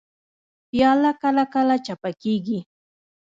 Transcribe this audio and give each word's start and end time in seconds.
پیاله 0.69 1.11
کله 1.21 1.43
کله 1.53 1.75
چپه 1.85 2.11
کېږي. 2.21 2.59